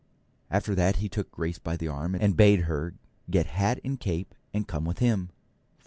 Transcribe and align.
After 0.49 0.73
that 0.73 0.95
he 0.95 1.07
took 1.07 1.29
Grace 1.29 1.59
by 1.59 1.77
the 1.77 1.87
arm, 1.87 2.15
and 2.15 2.35
bade 2.35 2.61
her 2.61 2.95
get 3.29 3.45
hat 3.45 3.79
and 3.83 3.99
cape 3.99 4.33
and 4.51 4.67
come 4.67 4.83
with 4.83 4.97
him. 4.97 5.29